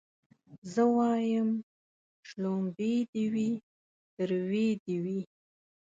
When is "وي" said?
3.33-3.51, 5.03-5.21